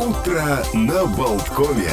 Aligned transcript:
Утро 0.00 0.62
на 0.72 1.04
Болткове. 1.04 1.90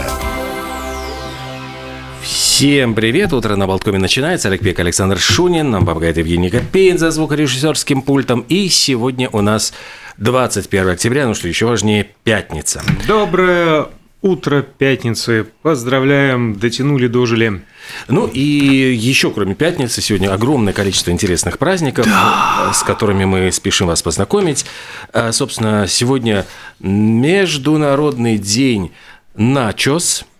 Всем 2.22 2.95
привет! 2.95 3.33
Утро 3.33 3.58
на 3.58 3.67
Болткоме 3.67 4.00
начинается. 4.00 4.48
Олег 4.48 4.61
Пек, 4.61 4.80
Александр 4.80 5.19
Шунин. 5.19 5.72
Нам 5.72 5.85
помогает 5.85 6.16
Евгений 6.16 6.50
Копейн 6.50 6.98
за 6.98 7.12
звукорежиссерским 7.12 8.02
пультом. 8.02 8.46
И 8.48 8.70
сегодня 8.70 9.30
у 9.30 9.41
нас 9.41 9.73
21 10.20 10.88
октября, 10.88 11.28
ну 11.28 11.34
что 11.34 11.50
еще 11.50 11.66
важнее, 11.66 12.09
пятница. 12.23 12.81
Доброе 13.09 13.88
утро 14.28 14.62
пятницы. 14.62 15.48
Поздравляем, 15.62 16.59
дотянули, 16.59 17.07
дожили. 17.07 17.64
Ну 18.07 18.27
и 18.27 18.39
еще, 18.39 19.32
кроме 19.32 19.55
пятницы, 19.55 20.02
сегодня 20.02 20.34
огромное 20.34 20.73
количество 20.73 21.12
интересных 21.12 21.57
праздников, 21.57 22.05
да. 22.05 22.71
с 22.73 22.84
которыми 22.84 23.26
мы 23.26 23.52
спешим 23.52 23.88
вас 23.88 24.02
познакомить. 24.02 24.66
А, 25.13 25.32
собственно, 25.32 25.88
сегодня 25.88 26.45
Международный 26.80 28.38
день 28.38 28.91
начос– 29.35 30.26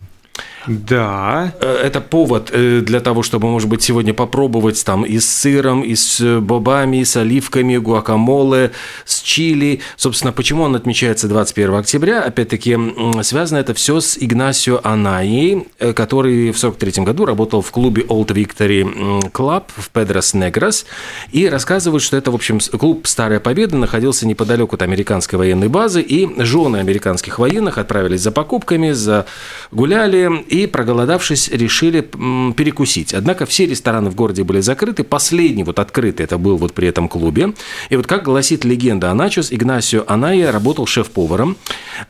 да. 0.68 1.54
Э, 1.62 1.82
это 1.84 2.02
повод 2.02 2.50
э, 2.52 2.82
для 2.82 3.00
того, 3.00 3.24
чтобы, 3.24 3.48
может 3.48 3.70
быть, 3.70 3.82
сегодня 3.82 4.14
попробовать 4.14 4.84
там 4.84 5.04
и 5.04 5.20
с 5.20 5.30
сыром, 5.30 5.82
и 5.82 5.96
с 5.96 6.20
э, 6.20 6.40
бобами, 6.40 6.98
и 6.98 7.06
с 7.06 7.16
оливками, 7.16 7.78
гуакамоле, 7.78 8.72
с 9.06 9.22
чили. 9.22 9.80
Собственно, 9.96 10.34
почему 10.34 10.64
он 10.64 10.76
отмечается 10.76 11.28
21 11.28 11.76
октября? 11.76 12.24
Опять-таки, 12.24 12.78
связано 13.22 13.60
это 13.60 13.74
все 13.74 14.00
с 14.00 14.18
Игнасио 14.20 14.82
Анаей, 14.84 15.68
который 15.96 16.52
в 16.52 16.58
43 16.58 17.04
году 17.04 17.26
работал 17.26 17.62
в 17.62 17.72
клубе 17.72 18.04
Old 18.04 18.28
Victory 18.28 19.32
Club 19.32 19.64
в 19.76 19.90
Педрос 19.90 20.34
Негрос. 20.34 20.86
И 21.32 21.48
рассказывают, 21.48 22.04
что 22.04 22.18
это, 22.18 22.32
в 22.32 22.36
общем, 22.36 22.60
клуб 22.60 23.08
«Старая 23.08 23.40
Победа» 23.40 23.78
находился 23.78 24.28
неподалеку 24.28 24.76
от 24.76 24.82
американской 24.82 25.40
военной 25.40 25.70
базы, 25.70 26.02
и 26.02 26.28
жены 26.44 26.78
американских 26.78 27.40
военных 27.40 27.78
отправились 27.78 28.22
за 28.22 28.32
покупками, 28.32 28.92
за 28.92 29.26
гуляли, 29.72 30.44
и, 30.48 30.57
проголодавшись, 30.66 31.50
решили 31.50 32.02
перекусить. 32.02 33.14
Однако 33.14 33.46
все 33.46 33.66
рестораны 33.66 34.10
в 34.10 34.16
городе 34.16 34.44
были 34.44 34.62
закрыты. 34.62 35.04
Последний 35.04 35.64
вот 35.64 35.80
открытый 35.80 36.24
это 36.24 36.38
был 36.38 36.58
вот 36.58 36.74
при 36.74 36.88
этом 36.88 37.08
клубе. 37.08 37.54
И 37.90 37.96
вот 37.96 38.08
как 38.08 38.24
гласит 38.24 38.66
легенда 38.66 39.12
о 39.12 39.14
начос, 39.14 39.52
Игнасио 39.52 40.04
Аная 40.08 40.52
работал 40.52 40.86
шеф-поваром. 40.86 41.58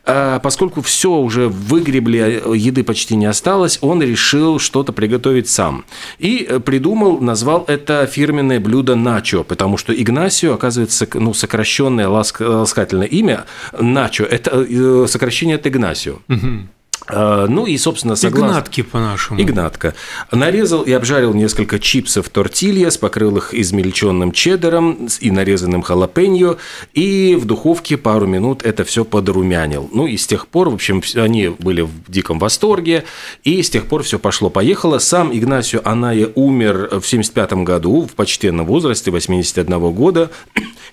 А 0.04 0.38
поскольку 0.40 0.80
все 0.82 1.10
уже 1.10 1.48
выгребли, 1.48 2.18
а 2.18 2.54
еды 2.54 2.84
почти 2.84 3.16
не 3.16 3.26
осталось, 3.26 3.78
он 3.80 4.02
решил 4.02 4.58
что-то 4.58 4.92
приготовить 4.92 5.48
сам. 5.48 5.84
И 6.18 6.46
э, 6.48 6.60
придумал, 6.60 7.20
назвал 7.20 7.64
это 7.66 8.06
фирменное 8.06 8.60
блюдо 8.60 8.94
начо, 8.94 9.44
потому 9.44 9.76
что 9.76 9.92
Игнасио, 9.92 10.54
оказывается, 10.54 11.06
ну, 11.14 11.34
сокращенное 11.34 12.08
ласкательное 12.08 13.06
имя 13.06 13.44
начо, 13.78 14.24
это 14.24 14.66
э, 14.68 15.06
сокращение 15.08 15.56
от 15.56 15.66
Игнасио. 15.66 16.18
Угу. 16.28 16.68
А, 17.06 17.46
ну 17.46 17.66
и, 17.66 17.76
собственно, 17.78 18.16
согласно... 18.16 18.52
Игнатки 18.52 18.82
по-нашему. 18.82 19.40
Игнатка. 19.40 19.94
Нарезал 20.30 20.82
и 20.82 20.92
обжарил 20.92 21.34
несколько 21.34 21.78
чипсов 21.78 22.28
тортильяс, 22.28 22.98
покрыл 22.98 23.36
их 23.36 23.54
измельченным 23.54 24.32
чеддером 24.32 25.08
и 25.20 25.30
нарезанным 25.30 25.82
халапеньо, 25.82 26.56
и 26.94 27.36
в 27.36 27.44
духовке 27.44 27.96
пару 27.96 28.26
минут 28.26 28.62
это 28.64 28.84
все 28.84 29.04
подрумянил. 29.04 29.88
Ну 29.92 30.06
и 30.06 30.16
с 30.16 30.26
тех 30.26 30.48
пор, 30.48 30.70
в 30.70 30.74
общем, 30.74 31.02
они 31.14 31.48
были 31.48 31.82
в 31.82 31.90
диком 32.08 32.38
восторге, 32.38 33.04
и 33.44 33.62
с 33.62 33.70
тех 33.70 33.86
пор 33.86 34.02
все 34.02 34.18
пошло-поехало. 34.18 34.98
Сам 34.98 35.36
Игнасио 35.36 35.80
Аная 35.84 36.28
умер 36.34 37.00
в 37.00 37.06
75 37.06 37.52
году, 37.64 38.06
в 38.06 38.14
почтенном 38.14 38.66
возрасте, 38.66 39.10
81 39.10 39.90
года, 39.92 40.30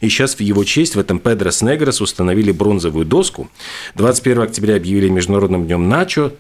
и 0.02 0.10
сейчас 0.10 0.36
в 0.36 0.40
его 0.40 0.64
честь 0.64 0.96
в 0.96 1.00
этом 1.00 1.20
Педрос 1.20 1.62
Негрос 1.62 2.02
установили 2.02 2.52
бронзовую 2.52 3.06
доску. 3.06 3.50
21 3.96 4.44
октября 4.44 4.76
объявили 4.76 5.10
Международным 5.10 5.66
днем 5.66 5.90
Начо. 5.90 6.34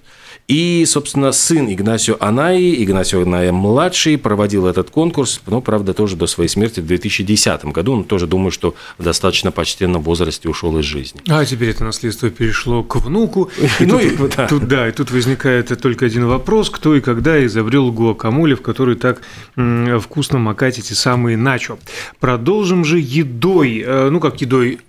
И, 0.47 0.85
собственно, 0.87 1.31
сын 1.31 1.71
Игнасио 1.71 2.17
Анаи, 2.19 2.83
Игнасио 2.83 3.23
Аная 3.23 3.51
младший, 3.51 4.17
проводил 4.17 4.67
этот 4.67 4.91
конкурс, 4.91 5.41
но, 5.47 5.59
правда, 5.59 5.93
тоже 5.93 6.15
до 6.15 6.27
своей 6.27 6.49
смерти 6.49 6.81
в 6.81 6.85
2010 6.85 7.65
году. 7.65 7.93
Он 7.93 8.03
тоже, 8.03 8.27
думаю, 8.27 8.51
что 8.51 8.75
в 8.99 9.03
достаточно 9.03 9.51
почтенном 9.51 10.03
возрасте 10.03 10.47
ушел 10.47 10.77
из 10.77 10.85
жизни. 10.85 11.21
А 11.27 11.43
теперь 11.45 11.69
это 11.69 11.83
наследство 11.83 12.29
перешло 12.29 12.83
к 12.83 12.97
внуку. 12.97 13.49
И 13.79 13.85
ну, 13.85 13.99
тут, 13.99 14.33
и, 14.33 14.35
да. 14.37 14.47
Тут, 14.47 14.67
да, 14.67 14.87
и 14.87 14.91
тут 14.91 15.11
возникает 15.11 15.81
только 15.81 16.05
один 16.05 16.27
вопрос, 16.27 16.69
кто 16.69 16.95
и 16.95 17.01
когда 17.01 17.43
изобрел 17.45 17.91
гуакамоле, 17.91 18.55
в 18.55 18.61
который 18.61 18.95
так 18.95 19.21
вкусно 19.55 20.37
макать 20.37 20.77
эти 20.77 20.93
самые 20.93 21.37
начо. 21.37 21.77
Продолжим 22.19 22.85
же 22.85 22.99
едой, 22.99 23.83
э, 23.85 24.09
ну 24.09 24.19
как 24.19 24.41
едой, 24.41 24.79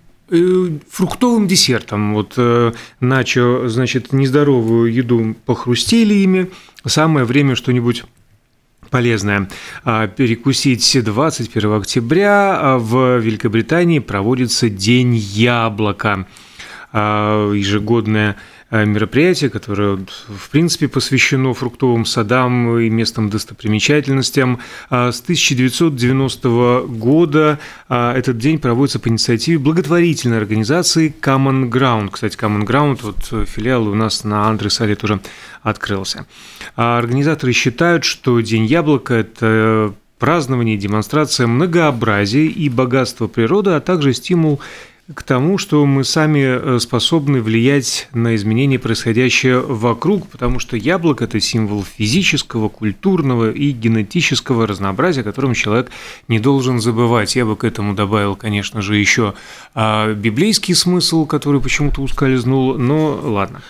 фруктовым 0.89 1.47
десертом. 1.47 2.13
Вот 2.13 2.33
э, 2.37 2.73
начо, 2.99 3.67
значит, 3.69 4.13
нездоровую 4.13 4.91
еду 4.91 5.35
похрустели 5.45 6.13
ими. 6.15 6.49
Самое 6.85 7.25
время 7.25 7.55
что-нибудь 7.55 8.03
полезное. 8.89 9.49
А, 9.83 10.07
перекусить 10.07 11.03
21 11.03 11.73
октября 11.73 12.57
а 12.59 12.77
в 12.77 13.19
Великобритании 13.19 13.99
проводится 13.99 14.69
День 14.69 15.15
яблока. 15.15 16.27
А, 16.91 17.51
ежегодная 17.51 18.33
Э, 18.33 18.39
мероприятие, 18.71 19.49
которое, 19.49 19.97
в 20.27 20.49
принципе, 20.49 20.87
посвящено 20.87 21.53
фруктовым 21.53 22.05
садам 22.05 22.77
и 22.79 22.89
местным 22.89 23.29
достопримечательностям. 23.29 24.59
А 24.89 25.11
с 25.11 25.21
1990 25.21 26.81
года 26.87 27.59
а, 27.87 28.15
этот 28.15 28.37
день 28.37 28.59
проводится 28.59 28.99
по 28.99 29.07
инициативе 29.07 29.57
благотворительной 29.57 30.37
организации 30.37 31.13
Common 31.21 31.69
Ground. 31.69 32.09
Кстати, 32.11 32.37
Common 32.37 32.65
Ground, 32.65 32.99
вот 33.03 33.47
филиал 33.47 33.87
у 33.87 33.95
нас 33.95 34.23
на 34.23 34.47
Андресале 34.47 34.95
тоже 34.95 35.19
открылся. 35.61 36.25
А 36.75 36.97
организаторы 36.97 37.53
считают, 37.53 38.03
что 38.03 38.39
День 38.41 38.65
яблока– 38.65 39.13
это 39.15 39.93
празднование 40.19 40.77
демонстрация 40.77 41.47
многообразия 41.47 42.45
и 42.47 42.69
богатства 42.69 43.27
природы, 43.27 43.71
а 43.71 43.79
также 43.79 44.13
стимул 44.13 44.59
к 45.13 45.23
тому, 45.23 45.57
что 45.57 45.85
мы 45.85 46.03
сами 46.03 46.39
э, 46.39 46.79
способны 46.79 47.41
влиять 47.41 48.09
на 48.13 48.35
изменения, 48.35 48.77
происходящие 48.77 49.61
вокруг, 49.61 50.27
потому 50.27 50.59
что 50.59 50.75
яблоко– 50.75 51.23
это 51.25 51.39
символ 51.39 51.85
физического, 51.85 52.67
культурного 52.67 53.49
и 53.49 53.71
генетического 53.71 54.67
разнообразия, 54.67 55.21
о 55.21 55.23
котором 55.23 55.53
человек 55.53 55.91
не 56.27 56.39
должен 56.39 56.81
забывать. 56.81 57.37
Я 57.37 57.45
бы 57.45 57.55
к 57.55 57.63
этому 57.63 57.95
добавил, 57.95 58.35
конечно 58.35 58.81
же, 58.81 58.97
еще 58.97 59.33
а, 59.73 60.13
библейский 60.13 60.75
смысл, 60.75 61.25
который 61.25 61.61
почему-то 61.61 62.01
ускользнул, 62.01 62.77
но 62.77 63.17
ладно. 63.23 63.61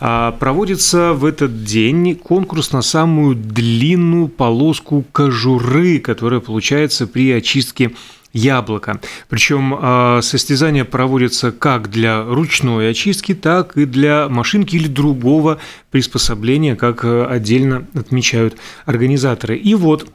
А, 0.00 0.32
проводится 0.32 1.12
в 1.12 1.24
этот 1.24 1.62
день 1.62 2.16
конкурс 2.16 2.72
на 2.72 2.82
самую 2.82 3.36
длинную 3.36 4.26
полоску 4.26 5.04
кожуры, 5.12 6.00
которая 6.00 6.40
получается 6.40 7.06
при 7.06 7.30
очистке 7.30 7.92
яблоко. 8.32 9.00
Причем 9.28 9.74
э, 9.74 10.20
состязания 10.22 10.84
проводятся 10.84 11.52
как 11.52 11.90
для 11.90 12.22
ручной 12.24 12.90
очистки, 12.90 13.34
так 13.34 13.76
и 13.76 13.84
для 13.84 14.28
машинки 14.28 14.76
или 14.76 14.88
другого 14.88 15.58
приспособления, 15.90 16.76
как 16.76 17.04
э, 17.04 17.24
отдельно 17.24 17.86
отмечают 17.94 18.56
организаторы. 18.86 19.56
И 19.56 19.74
вот 19.74 20.08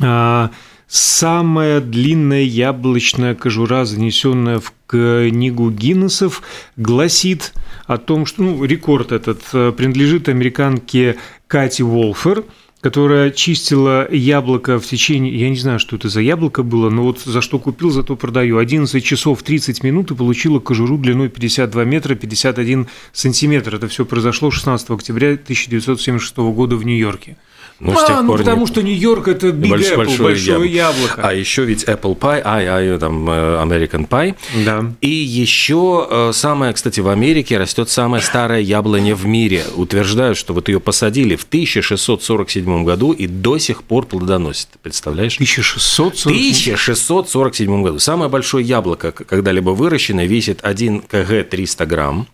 э, 0.00 0.48
самая 0.86 1.80
длинная 1.80 2.42
яблочная 2.42 3.34
кожура, 3.34 3.84
занесенная 3.84 4.60
в 4.60 4.72
книгу 4.86 5.70
Гиннесов, 5.70 6.42
гласит 6.76 7.52
о 7.86 7.98
том, 7.98 8.26
что 8.26 8.42
ну, 8.42 8.64
рекорд 8.64 9.10
этот 9.10 9.40
принадлежит 9.50 10.28
американке 10.28 11.16
Кати 11.48 11.82
Волфер– 11.82 12.44
которая 12.82 13.30
чистила 13.30 14.12
яблоко 14.12 14.80
в 14.80 14.84
течение, 14.84 15.32
я 15.38 15.48
не 15.48 15.56
знаю, 15.56 15.78
что 15.78 15.94
это 15.94 16.08
за 16.08 16.20
яблоко 16.20 16.64
было, 16.64 16.90
но 16.90 17.04
вот 17.04 17.20
за 17.20 17.40
что 17.40 17.60
купил, 17.60 17.90
зато 17.90 18.16
продаю. 18.16 18.58
11 18.58 19.02
часов 19.04 19.44
30 19.44 19.84
минут 19.84 20.10
и 20.10 20.16
получила 20.16 20.58
кожуру 20.58 20.98
длиной 20.98 21.28
52 21.28 21.84
метра 21.84 22.16
51 22.16 22.88
сантиметр. 23.12 23.76
Это 23.76 23.86
все 23.86 24.04
произошло 24.04 24.50
16 24.50 24.90
октября 24.90 25.34
1976 25.34 26.36
года 26.38 26.74
в 26.74 26.84
Нью-Йорке. 26.84 27.36
Ну, 27.84 27.98
а, 27.98 28.22
ну, 28.22 28.28
пор 28.28 28.38
потому 28.38 28.60
не... 28.60 28.66
что 28.68 28.80
Нью-Йорк 28.80 29.26
это 29.26 29.48
Big 29.48 29.68
Больш, 29.68 29.90
Apple, 29.90 29.96
большое, 29.96 30.22
большое 30.22 30.72
яблоко. 30.72 31.20
А 31.20 31.34
еще 31.34 31.64
ведь 31.64 31.82
Apple 31.82 32.16
Pie, 32.16 32.40
ай, 32.44 32.66
ай, 32.66 32.98
там 32.98 33.28
э, 33.28 33.32
American 33.60 34.08
Pie. 34.08 34.36
Да. 34.64 34.84
И 35.00 35.10
еще 35.10 36.06
э, 36.08 36.30
самое, 36.32 36.72
кстати, 36.74 37.00
в 37.00 37.08
Америке 37.08 37.58
растет 37.58 37.90
самая 37.90 38.20
старая 38.20 38.60
яблоня 38.60 39.16
в 39.16 39.26
мире. 39.26 39.64
Утверждают, 39.74 40.38
что 40.38 40.54
вот 40.54 40.68
ее 40.68 40.78
посадили 40.78 41.34
в 41.34 41.42
1647 41.42 42.84
году 42.84 43.10
и 43.10 43.26
до 43.26 43.58
сих 43.58 43.82
пор 43.82 44.06
плодоносит. 44.06 44.68
Представляешь? 44.80 45.34
1647? 45.34 46.32
1647 46.32 47.82
году. 47.82 47.98
Самое 47.98 48.30
большое 48.30 48.64
яблоко, 48.64 49.10
когда-либо 49.10 49.70
выращенное, 49.70 50.26
весит 50.26 50.60
1 50.62 51.00
кг 51.00 51.42
300 51.42 51.86
грамм. 51.86 52.28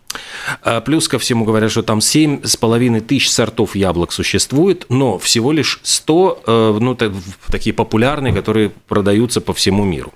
А 0.61 0.81
плюс 0.81 1.07
ко 1.07 1.19
всему 1.19 1.45
говорят, 1.45 1.71
что 1.71 1.83
там 1.83 1.99
7,5 1.99 3.01
тысяч 3.01 3.29
сортов 3.29 3.75
яблок 3.75 4.11
существует, 4.11 4.85
но 4.89 5.19
всего 5.19 5.51
лишь 5.51 5.79
100, 5.83 6.43
э, 6.45 6.77
ну, 6.79 6.97
такие 7.51 7.73
популярные, 7.73 8.33
которые 8.33 8.71
продаются 8.87 9.41
по 9.41 9.53
всему 9.53 9.85
миру. 9.85 10.13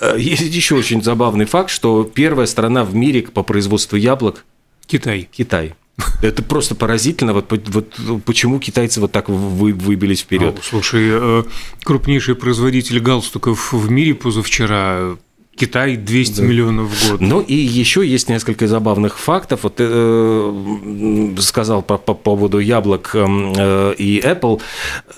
Э, 0.00 0.16
есть 0.18 0.42
еще 0.42 0.74
очень 0.74 1.02
забавный 1.02 1.46
факт, 1.46 1.70
что 1.70 2.04
первая 2.04 2.46
страна 2.46 2.84
в 2.84 2.94
мире 2.94 3.22
по 3.22 3.42
производству 3.42 3.96
яблок– 3.96 4.44
Китай. 4.86 5.28
Китай. 5.32 5.74
Это 6.22 6.42
просто 6.42 6.74
поразительно, 6.74 7.32
вот, 7.32 7.52
вот 7.68 8.24
почему 8.24 8.58
китайцы 8.58 9.00
вот 9.00 9.12
так 9.12 9.28
вы, 9.28 9.72
выбились 9.72 10.22
вперед. 10.22 10.54
Ну, 10.56 10.62
слушай, 10.62 11.08
э, 11.08 11.44
крупнейший 11.84 12.34
производитель 12.34 12.98
галстуков 12.98 13.72
в 13.72 13.90
мире 13.90 14.14
позавчера 14.14 15.16
Китай 15.56 15.96
200 15.96 16.40
да. 16.40 16.46
миллионов 16.46 16.90
в 16.90 17.10
год. 17.10 17.20
Ну 17.20 17.40
и 17.40 17.54
еще 17.54 18.06
есть 18.06 18.28
несколько 18.28 18.66
забавных 18.66 19.18
фактов. 19.18 19.60
Вот 19.62 19.74
э, 19.78 21.34
сказал 21.38 21.82
по, 21.82 21.96
по 21.96 22.14
поводу 22.14 22.58
яблок 22.58 23.10
э, 23.14 23.94
и 23.98 24.20
Apple. 24.20 24.60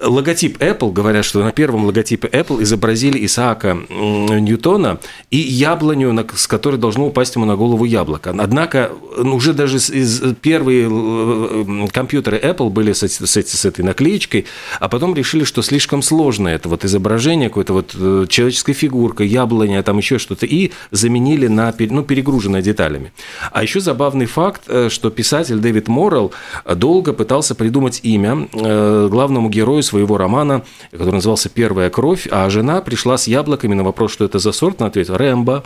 Логотип 0.03 0.59
Apple, 0.59 0.93
говорят, 0.93 1.25
что 1.25 1.43
на 1.43 1.53
первом 1.53 1.87
логотипе 1.87 2.29
Apple 2.29 2.62
изобразили 2.62 3.25
Исаака 3.25 3.79
Ньютона 3.88 4.99
и 5.31 5.38
яблоню, 5.38 6.27
с 6.35 6.47
которой 6.47 6.77
должно 6.77 7.06
упасть 7.06 7.35
ему 7.37 7.47
на 7.47 7.56
голову 7.56 7.85
яблоко. 7.85 8.35
Однако 8.37 8.93
ну, 9.17 9.37
уже 9.37 9.55
даже 9.55 9.77
из, 9.77 10.23
первые 10.43 10.88
э, 10.91 11.87
компьютеры 11.93 12.38
Apple 12.38 12.69
были 12.69 12.93
с, 12.93 13.03
с, 13.03 13.37
с 13.37 13.65
этой 13.65 13.85
наклеечкой, 13.85 14.44
а 14.81 14.88
потом 14.88 15.15
решили, 15.15 15.44
что 15.44 15.62
слишком 15.62 16.03
сложно 16.03 16.49
это 16.49 16.69
вот 16.69 16.85
изображение, 16.85 17.49
какой-то 17.49 17.73
вот 17.73 17.94
э, 17.94 18.27
человеческой 18.29 18.75
фигуркой, 18.75 19.29
яблоня, 19.29 19.83
там 19.83 19.99
еще 19.99 20.19
что-то, 20.26 20.46
и 20.46 20.73
заменили 20.90 21.46
на 21.46 21.73
ну, 21.78 22.02
перегруженное 22.02 22.62
деталями. 22.62 23.12
А 23.52 23.62
еще 23.62 23.81
забавный 23.81 24.26
факт, 24.26 24.62
э, 24.67 24.88
что 24.90 25.11
писатель 25.11 25.58
Дэвид 25.58 25.88
Моррелл 25.88 26.32
долго 26.75 27.12
пытался 27.12 27.55
придумать 27.55 28.00
имя 28.02 28.49
э, 28.52 29.08
главному 29.11 29.49
герою 29.49 29.82
своего 29.82 30.19
романа, 30.19 30.62
который 30.90 31.14
назывался 31.14 31.49
«Первая 31.49 31.90
кровь», 31.90 32.26
а 32.31 32.50
жена 32.50 32.81
пришла 32.81 33.17
с 33.17 33.28
яблоками 33.28 33.75
на 33.75 33.84
вопрос, 33.84 34.12
что 34.12 34.25
это 34.25 34.38
за 34.38 34.52
сорт, 34.52 34.81
на 34.81 34.87
ответ 34.87 35.11
«Рэмбо». 35.11 35.64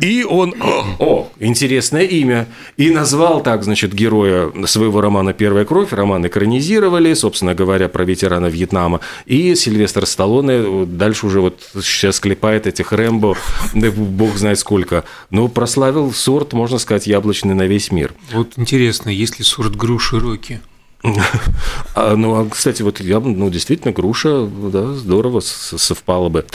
И 0.00 0.24
он, 0.24 0.54
о, 0.98 1.30
интересное 1.38 2.04
имя, 2.04 2.46
и 2.76 2.90
назвал 2.90 3.42
так, 3.42 3.64
значит, 3.64 3.92
героя 3.92 4.50
своего 4.66 5.00
романа 5.00 5.32
«Первая 5.32 5.64
кровь». 5.64 5.92
Роман 5.92 6.26
экранизировали, 6.26 7.14
собственно 7.14 7.54
говоря, 7.54 7.88
про 7.88 8.04
ветерана 8.04 8.46
Вьетнама. 8.46 9.00
И 9.26 9.54
Сильвестр 9.54 10.06
Сталлоне 10.06 10.86
дальше 10.86 11.26
уже 11.26 11.40
вот 11.40 11.60
сейчас 11.82 12.20
клепает 12.20 12.66
этих 12.66 12.92
Рэмбо, 12.92 13.36
бог 13.74 14.36
знает 14.36 14.58
сколько. 14.58 15.04
Но 15.30 15.48
прославил 15.48 16.12
сорт, 16.12 16.52
можно 16.52 16.78
сказать, 16.78 17.06
яблочный 17.06 17.54
на 17.54 17.66
весь 17.66 17.90
мир. 17.90 18.12
Вот 18.32 18.52
интересно, 18.56 19.10
есть 19.10 19.38
ли 19.38 19.44
сорт 19.44 19.76
груши 19.76 20.18
Роки? 20.18 20.60
А, 22.00 22.14
ну, 22.14 22.40
а, 22.40 22.48
кстати, 22.48 22.82
вот 22.82 23.00
я, 23.00 23.18
ну, 23.18 23.50
действительно, 23.50 23.92
груша, 23.92 24.46
да, 24.46 24.92
здорово 24.92 25.40
совпало 25.40 26.28
бы. 26.28 26.46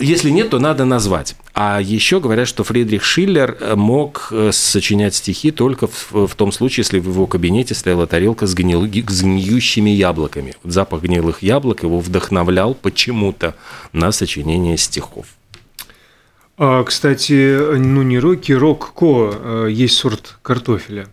Если 0.00 0.28
нет, 0.28 0.50
то 0.50 0.58
надо 0.58 0.84
назвать. 0.84 1.34
А 1.54 1.80
еще 1.80 2.20
говорят, 2.20 2.46
что 2.46 2.62
Фридрих 2.62 3.02
Шиллер 3.02 3.56
э, 3.58 3.74
мог 3.74 4.28
э, 4.32 4.50
сочинять 4.52 5.14
стихи 5.14 5.50
только 5.50 5.86
в, 5.86 6.26
в 6.26 6.34
том 6.34 6.52
случае, 6.52 6.82
если 6.82 6.98
в 6.98 7.08
его 7.08 7.26
кабинете 7.26 7.74
стояла 7.74 8.06
тарелка 8.06 8.46
с, 8.46 8.52
гнил, 8.52 8.84
с 8.84 9.22
гниющими 9.22 9.88
яблоками. 9.88 10.56
Запах 10.62 11.00
гнилых 11.00 11.42
яблок 11.42 11.84
его 11.84 11.98
вдохновлял 11.98 12.74
почему-то 12.74 13.54
на 13.94 14.12
сочинение 14.12 14.76
стихов. 14.76 15.24
А, 16.58 16.84
кстати, 16.84 17.76
ну 17.78 18.02
не 18.02 18.18
Роки, 18.18 18.52
Рокко 18.52 19.32
э, 19.32 19.68
есть 19.70 19.94
сорт 19.94 20.36
картофеля. 20.42 21.06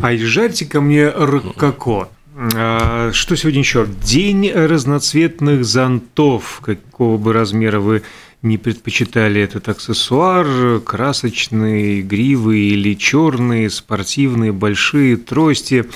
А 0.00 0.16
жарьте 0.16 0.64
ко 0.64 0.80
мне 0.80 1.10
рококо. 1.10 2.08
А, 2.36 3.10
что 3.12 3.36
сегодня 3.36 3.60
еще? 3.60 3.86
День 4.04 4.50
разноцветных 4.52 5.64
зонтов. 5.64 6.60
Какого 6.64 7.18
бы 7.18 7.32
размера 7.32 7.80
вы 7.80 8.02
не 8.42 8.56
предпочитали 8.56 9.40
этот 9.40 9.68
аксессуар, 9.68 10.80
красочные, 10.80 12.00
игривые 12.00 12.70
или 12.70 12.94
черные, 12.94 13.68
спортивные, 13.68 14.52
большие 14.52 15.16
трости, 15.16 15.86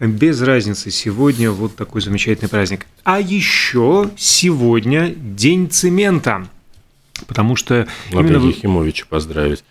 без 0.00 0.42
разницы. 0.42 0.90
Сегодня 0.90 1.50
вот 1.50 1.76
такой 1.76 2.02
замечательный 2.02 2.48
праздник. 2.48 2.86
А 3.04 3.20
еще 3.20 4.10
сегодня 4.16 5.14
День 5.16 5.70
цемента. 5.70 6.46
Потому 7.26 7.56
что 7.56 7.86
Надо 8.12 8.28
именно... 8.28 8.48
Ехимовича 8.48 9.06
поздравить. 9.08 9.64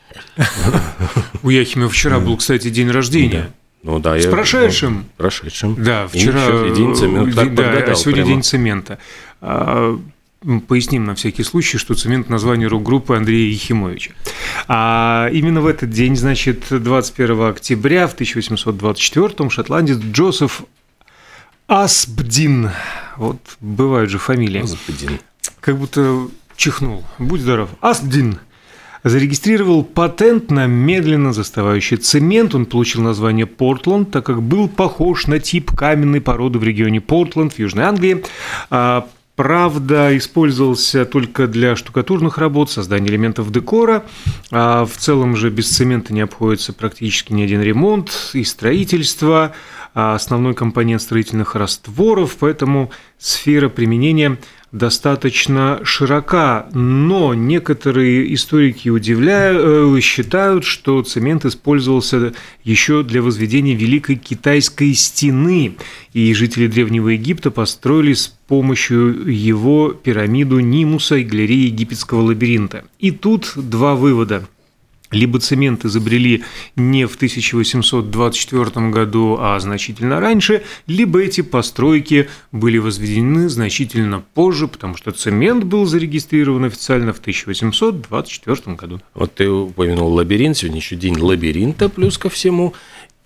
У 1.44 1.50
Яхимова 1.50 1.90
вчера 1.90 2.20
был, 2.20 2.38
кстати, 2.38 2.70
день 2.70 2.90
рождения. 2.90 3.52
Ну 3.84 4.00
да, 4.00 4.18
с 4.18 4.24
я, 4.24 4.32
прошедшим. 4.32 4.94
Ну, 4.94 5.04
прошедшим. 5.18 5.76
Да, 5.84 6.08
вчера. 6.08 6.68
И 6.68 6.74
день 6.74 6.96
цемента. 6.96 7.36
Так 7.36 7.54
да, 7.54 7.64
подгадал, 7.64 7.96
сегодня 7.96 8.24
прямо. 8.24 8.36
день 8.36 8.44
цемента. 8.44 8.98
А, 9.42 10.00
поясним 10.68 11.04
на 11.04 11.16
всякий 11.16 11.44
случай, 11.44 11.78
что 11.78 11.94
цемент 11.94 12.30
название 12.30 12.70
рок-группы 12.70 13.16
Андрея 13.16 13.52
Ехимовича. 13.52 14.14
А 14.70 15.30
именно 15.34 15.60
в 15.60 15.68
этот 15.68 15.90
день, 15.90 16.16
значит, 16.16 16.66
21 16.70 17.42
октября 17.42 18.08
в 18.08 18.14
1824 18.14 19.50
шотландец 19.50 19.98
Джозеф 19.98 20.64
Асбдин, 21.68 22.72
вот 23.18 23.38
бывают 23.60 24.10
же 24.10 24.18
фамилии. 24.18 24.62
Асбдин. 24.62 25.20
Как 25.60 25.78
будто 25.78 26.28
чихнул. 26.56 27.04
Будь 27.20 27.42
здоров. 27.42 27.70
Асбдин– 27.82 28.40
зарегистрировал 29.04 29.84
патент 29.84 30.50
на 30.50 30.66
медленно 30.66 31.34
застывающий 31.34 31.98
цемент. 31.98 32.56
Он 32.56 32.66
получил 32.66 33.02
название 33.02 33.46
Портланд, 33.46 34.12
так 34.12 34.26
как 34.26 34.42
был 34.42 34.68
похож 34.68 35.28
на 35.28 35.40
тип 35.40 35.72
каменной 35.72 36.22
породы 36.22 36.60
в 36.60 36.64
регионе 36.64 37.02
Портланд 37.02 37.54
в 37.54 37.60
Южной 37.60 37.86
Англии. 37.86 38.24
А, 38.70 39.08
правда, 39.36 40.16
использовался 40.18 41.06
только 41.06 41.48
для 41.48 41.76
штукатурных 41.76 42.38
работ, 42.38 42.72
создания 42.72 43.10
элементов 43.10 43.52
декора. 43.52 44.04
А 44.52 44.86
в 44.86 44.96
целом 44.98 45.36
же 45.36 45.50
без 45.50 45.70
цемента 45.70 46.14
не 46.14 46.22
обходится 46.22 46.74
практически 46.74 47.34
ни 47.34 47.44
один 47.44 47.62
ремонт 47.62 48.32
и 48.34 48.44
строительство, 48.44 49.54
а 49.94 50.16
основной 50.16 50.54
компонент 50.54 51.02
строительных 51.02 51.56
растворов, 51.56 52.38
поэтому 52.40 52.92
сфера 53.20 53.70
применения 53.70 54.38
достаточно 54.74 55.80
широка, 55.84 56.68
но 56.74 57.36
некоторые 57.36 58.34
историки 58.34 58.90
удивляют, 58.90 59.62
э, 59.64 60.02
считают, 60.02 60.66
что 60.66 61.02
цемент 61.04 61.46
использовался 61.46 62.34
еще 62.64 63.04
для 63.04 63.22
возведения 63.22 63.76
Великой 63.76 64.16
Китайской 64.16 64.94
стены, 64.96 65.76
и 66.14 66.34
жители 66.34 66.68
Древнего 66.68 67.10
Египта 67.10 67.52
построили 67.52 68.14
с 68.14 68.28
помощью 68.48 69.32
его 69.32 69.90
пирамиду 69.90 70.60
Нимуса 70.60 71.18
и 71.18 71.24
галереи 71.24 71.68
египетского 71.68 72.22
лабиринта. 72.22 72.84
И 73.00 73.12
тут 73.12 73.54
два 73.56 73.96
вывода 73.96 74.48
либо 75.14 75.40
цемент 75.40 75.86
изобрели 75.86 76.44
не 76.76 77.06
в 77.08 77.16
1824 77.16 78.90
году, 78.90 79.38
а 79.40 79.60
значительно 79.60 80.20
раньше, 80.20 80.64
либо 80.88 81.22
эти 81.22 81.42
постройки 81.42 82.30
были 82.52 82.78
возведены 82.78 83.50
значительно 83.50 84.24
позже, 84.34 84.68
потому 84.68 84.98
что 84.98 85.12
цемент 85.12 85.64
был 85.64 85.86
зарегистрирован 85.86 86.66
официально 86.66 87.14
в 87.14 87.20
1824 87.20 88.76
году. 88.76 89.02
Вот 89.14 89.36
ты 89.36 89.50
упомянул 89.50 90.14
лабиринт, 90.14 90.58
сегодня 90.58 90.80
еще 90.80 90.96
день 90.96 91.18
лабиринта 91.18 91.90
плюс 91.90 92.18
ко 92.18 92.30
всему 92.30 92.74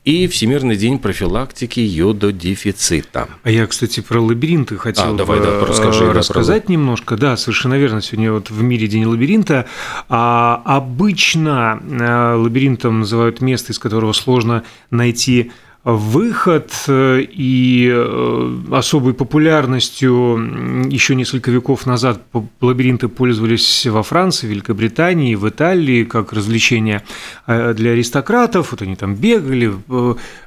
и 0.08 0.26
Всемирный 0.28 0.78
день 0.78 1.00
профилактики 1.00 1.82
йододефицита. 1.82 3.28
А 3.44 3.50
я, 3.50 3.68
кстати, 3.68 4.00
про 4.00 4.22
лабиринты 4.22 4.78
хотел 4.78 5.16
а, 5.16 5.18
давай, 5.18 5.42
да, 5.42 5.66
расскажи, 5.66 6.06
э, 6.06 6.14
рассказать 6.14 6.68
да, 6.68 6.72
немножко. 6.72 7.18
Да, 7.18 7.36
совершенно 7.36 7.74
верно. 7.74 8.02
Сегодня 8.02 8.32
вот 8.32 8.50
в 8.50 8.64
мире 8.64 8.88
день 8.88 9.04
лабиринта. 9.04 9.66
А 10.08 10.62
обычно 10.64 11.82
э, 11.84 12.36
лабиринтом 12.36 13.02
называют 13.02 13.42
место, 13.42 13.74
из 13.74 13.80
которого 13.80 14.14
сложно 14.14 14.64
найти 14.92 15.52
выход 15.90 16.74
э, 16.90 17.22
и 17.22 17.90
э, 17.90 18.58
особой 18.74 19.14
популярностью 19.14 20.90
еще 20.90 21.16
несколько 21.16 21.50
веков 21.50 21.86
назад 21.86 22.22
лабиринты 22.60 23.08
пользовались 23.08 23.86
во 23.86 24.04
Франции, 24.04 24.48
Великобритании, 24.48 25.36
в 25.36 25.48
Италии 25.48 26.04
как 26.04 26.34
развлечение 26.34 27.04
э, 27.46 27.74
для 27.74 27.92
аристократов. 27.92 28.72
Вот 28.72 28.82
они 28.82 28.98
там 28.98 29.16
бегали 29.16 29.72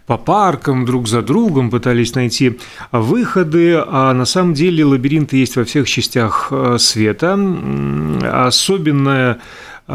по 0.06 0.18
паркам 0.18 0.84
друг 0.84 1.08
за 1.08 1.22
другом, 1.22 1.70
пытались 1.70 2.14
найти 2.14 2.58
выходы, 2.92 3.82
а 3.86 4.12
на 4.12 4.26
самом 4.26 4.52
деле 4.52 4.84
лабиринты 4.84 5.38
есть 5.38 5.56
во 5.56 5.64
всех 5.64 5.88
частях 5.88 6.52
света. 6.76 7.38
Особенная 8.46 9.40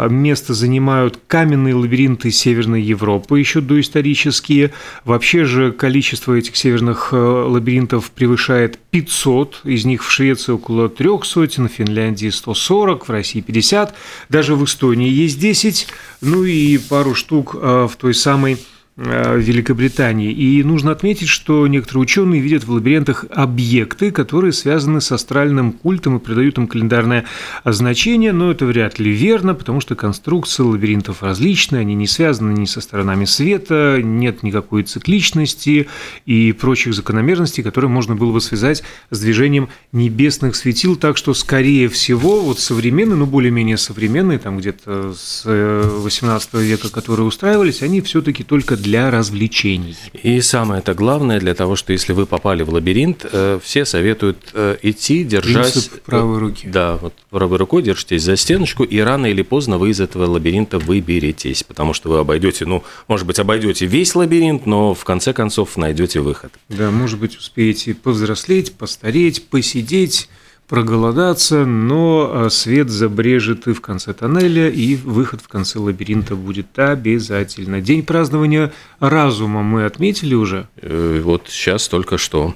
место 0.10 0.54
занимают 0.54 1.20
каменные 1.28 1.74
лабиринты 1.74 2.32
Северной 2.32 2.82
Европы, 2.82 3.40
еще 3.40 3.62
доисторические. 3.62 4.74
Вообще 5.04 5.46
же 5.46 5.72
количество 5.72 6.34
этих 6.34 6.56
северных 6.56 7.10
э, 7.12 7.16
лабиринтов 7.16 8.12
превышает 8.12 8.78
500, 8.92 9.62
из 9.64 9.86
них 9.86 10.04
в 10.04 10.12
Швеции 10.12 10.52
около 10.52 10.90
трех 10.90 11.26
сотен, 11.26 11.70
в 11.70 11.72
Финляндии 11.72 12.30
140, 12.30 13.08
в 13.08 13.12
России 13.12 13.42
50, 13.42 13.96
даже 14.30 14.56
в 14.56 14.66
Эстонии 14.66 15.10
есть 15.10 15.40
10, 15.40 15.88
ну 16.22 16.44
и 16.44 16.78
пару 16.78 17.16
штук 17.16 17.56
э, 17.56 17.88
в 17.90 17.96
той 17.96 18.14
самой 18.14 18.58
в 18.98 19.38
Великобритании. 19.40 20.32
И 20.32 20.64
нужно 20.64 20.92
отметить, 20.92 21.28
что 21.28 21.68
некоторые 21.68 22.04
ученые 22.04 22.40
видят 22.40 22.64
в 22.64 22.72
лабиринтах 22.72 23.26
объекты, 23.30 24.10
которые 24.10 24.54
связаны 24.54 25.02
с 25.02 25.12
астральным 25.12 25.74
культом 25.74 26.16
и 26.16 26.20
придают 26.20 26.58
им 26.58 26.68
календарное 26.68 27.26
значение, 27.66 28.32
но 28.32 28.52
это 28.52 28.66
вряд 28.66 28.98
ли 28.98 29.12
верно, 29.12 29.54
потому 29.54 29.82
что 29.82 29.96
конструкции 29.96 30.64
лабиринтов 30.64 31.24
различны, 31.24 31.76
они 31.78 31.94
не 31.94 32.08
связаны 32.08 32.58
ни 32.58 32.64
со 32.64 32.80
сторонами 32.80 33.26
света, 33.26 34.00
нет 34.02 34.44
никакой 34.44 34.84
цикличности 34.84 35.88
и 36.26 36.54
прочих 36.54 36.94
закономерностей, 36.94 37.64
которые 37.64 37.92
можно 37.92 38.16
было 38.16 38.32
бы 38.32 38.40
связать 38.40 38.82
с 39.10 39.20
движением 39.20 39.68
небесных 39.92 40.56
светил, 40.56 40.96
так 40.96 41.18
что, 41.18 41.34
скорее 41.34 41.90
всего, 41.90 42.40
вот 42.40 42.62
современные, 42.62 43.18
ну, 43.18 43.26
более-менее 43.26 43.78
современные, 43.78 44.40
там 44.40 44.58
где-то 44.58 45.14
с 45.18 45.44
18 45.46 46.50
э, 46.54 46.64
века, 46.64 46.90
которые 46.90 47.26
устраивались, 47.26 47.82
они 47.82 48.00
все 48.00 48.22
таки 48.22 48.46
только 48.46 48.78
для 48.86 49.10
развлечений. 49.10 49.98
И 50.22 50.40
самое 50.42 50.80
это 50.80 50.94
главное 50.94 51.40
для 51.40 51.56
того, 51.56 51.76
что 51.76 51.92
если 51.92 52.14
вы 52.14 52.28
попали 52.28 52.62
в 52.62 52.70
лабиринт, 52.70 53.26
э, 53.30 53.60
все 53.64 53.84
советуют 53.84 54.38
э, 54.54 54.78
идти, 54.84 55.24
держась... 55.24 55.72
Принцип 55.72 56.04
правой 56.04 56.38
руки. 56.38 56.68
Да, 56.68 56.98
вот 56.98 57.14
правой 57.32 57.58
рукой 57.58 57.82
держитесь 57.82 58.22
за 58.22 58.36
стеночку, 58.36 58.84
и 58.84 59.00
рано 59.00 59.26
или 59.26 59.42
поздно 59.42 59.80
вы 59.80 59.90
из 59.90 60.00
этого 60.00 60.28
лабиринта 60.28 60.78
выберетесь, 60.78 61.64
потому 61.64 61.94
что 61.94 62.10
вы 62.10 62.20
обойдете, 62.20 62.68
ну, 62.68 62.84
может 63.08 63.26
быть, 63.26 63.40
обойдете 63.40 63.88
весь 63.88 64.14
лабиринт, 64.14 64.68
но 64.68 64.94
в 64.94 65.04
конце 65.04 65.34
концов 65.34 65.78
найдете 65.78 66.20
выход. 66.20 66.52
Да, 66.70 66.92
может 66.92 67.20
быть, 67.20 67.36
успеете 67.36 67.96
повзрослеть, 67.96 68.74
постареть, 68.74 69.48
посидеть, 69.48 70.30
проголодаться, 70.68 71.66
но 71.66 72.30
а, 72.32 72.50
свет 72.50 72.90
забрежет 72.90 73.68
и 73.68 73.74
в 73.74 73.82
конце 73.82 74.14
тоннеля, 74.14 74.70
и 74.70 74.96
выход 74.96 75.42
в 75.42 75.48
конце 75.48 75.80
лабиринта 75.80 76.36
будет 76.36 76.78
обязательно. 76.78 77.82
День 77.82 78.04
празднования 78.04 78.74
разума 79.00 79.62
мы 79.62 79.86
отметили 79.86 80.36
уже? 80.36 80.68
Э, 80.78 81.22
вот 81.24 81.48
сейчас 81.50 81.88
только 81.88 82.18
что 82.18 82.56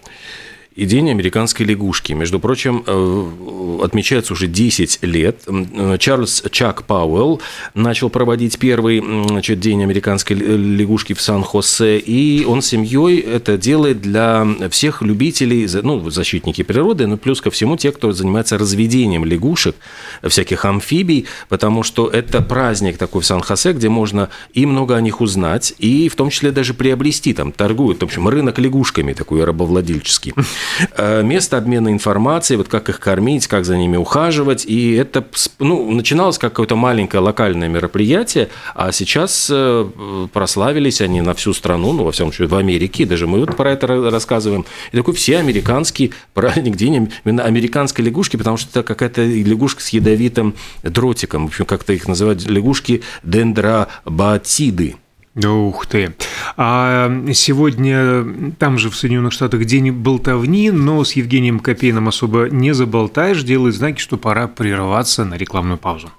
и 0.79 0.85
День 0.85 1.11
американской 1.11 1.65
лягушки. 1.65 2.13
Между 2.13 2.39
прочим, 2.39 2.83
э, 2.87 3.83
отмечается 3.83 4.31
уже 4.31 4.47
10 4.47 4.99
лет. 5.01 5.41
Э, 5.45 5.97
Чарльз 5.99 6.41
Чак 6.51 6.83
Пауэлл 6.83 7.41
начал 7.73 8.09
проводить 8.09 8.57
первый 8.57 9.01
значит, 9.27 9.59
День 9.59 9.83
американской 9.83 10.37
лягушки 10.37 11.11
в 11.11 11.21
Сан-Хосе, 11.21 11.97
и 11.97 12.45
он 12.45 12.61
семьей 12.61 13.19
это 13.19 13.57
делает 13.57 14.01
для 14.01 14.47
всех 14.69 15.01
любителей, 15.01 15.67
ну, 15.83 16.09
защитники 16.09 16.61
природы, 16.63 17.07
но 17.07 17.17
плюс 17.17 17.41
ко 17.41 17.51
всему 17.51 17.75
те, 17.75 17.91
кто 17.91 18.13
занимается 18.13 18.57
разведением 18.57 19.25
лягушек, 19.25 19.75
всяких 20.23 20.63
амфибий, 20.63 21.25
потому 21.49 21.83
что 21.83 22.07
это 22.07 22.41
праздник 22.41 22.97
такой 22.97 23.21
в 23.21 23.25
Сан-Хосе, 23.25 23.73
где 23.73 23.89
можно 23.89 24.29
и 24.53 24.65
много 24.65 24.95
о 24.95 25.01
них 25.01 25.19
узнать, 25.19 25.73
и 25.77 26.07
в 26.07 26.15
том 26.15 26.29
числе 26.29 26.51
даже 26.51 26.73
приобрести, 26.73 27.33
там 27.33 27.51
торгуют, 27.51 27.99
в 27.99 28.05
общем, 28.05 28.29
рынок 28.29 28.59
лягушками 28.59 29.11
такой 29.11 29.43
рабовладельческий. 29.43 30.33
Э, 30.95 31.23
место 31.23 31.57
обмена 31.57 31.91
информацией, 31.91 32.57
вот 32.57 32.67
как 32.67 32.89
их 32.89 32.99
кормить, 32.99 33.47
как 33.47 33.65
за 33.65 33.77
ними 33.77 33.97
ухаживать. 33.97 34.65
И 34.65 34.93
это 34.93 35.25
ну, 35.59 35.91
начиналось 35.91 36.37
как 36.37 36.53
какое-то 36.53 36.75
маленькое 36.75 37.21
локальное 37.21 37.67
мероприятие, 37.67 38.49
а 38.75 38.91
сейчас 38.91 39.49
э, 39.51 40.27
прославились 40.33 41.01
они 41.01 41.21
на 41.21 41.33
всю 41.33 41.53
страну, 41.53 41.93
ну, 41.93 42.03
во 42.03 42.11
всем 42.11 42.27
случае, 42.27 42.47
в 42.47 42.55
Америке, 42.55 43.05
даже 43.05 43.27
мы 43.27 43.39
вот 43.39 43.55
про 43.55 43.71
это 43.71 43.87
рассказываем. 43.87 44.65
И 44.91 44.97
такой 44.97 45.13
все 45.13 45.37
американский 45.37 46.13
праздник, 46.33 46.75
день 46.75 47.11
именно 47.23 47.43
американской 47.43 48.03
лягушки, 48.05 48.37
потому 48.37 48.57
что 48.57 48.69
это 48.69 48.83
какая-то 48.87 49.23
лягушка 49.23 49.81
с 49.81 49.89
ядовитым 49.89 50.55
дротиком, 50.83 51.45
в 51.45 51.49
общем, 51.49 51.65
как-то 51.65 51.93
их 51.93 52.07
называют 52.07 52.45
лягушки 52.47 53.01
дендрабатиды. 53.23 54.95
Ух 55.45 55.85
ты. 55.85 56.13
А 56.57 57.09
сегодня 57.33 58.53
там 58.57 58.77
же 58.77 58.89
в 58.89 58.95
Соединенных 58.95 59.31
Штатах 59.31 59.65
день 59.65 59.91
болтовни, 59.91 60.71
но 60.71 61.03
с 61.03 61.13
Евгением 61.13 61.59
Копейным 61.59 62.07
особо 62.07 62.49
не 62.49 62.73
заболтаешь, 62.73 63.43
делает 63.43 63.75
знаки, 63.75 63.99
что 63.99 64.17
пора 64.17 64.47
прерываться 64.47 65.25
на 65.25 65.35
рекламную 65.35 65.77
паузу. 65.77 66.09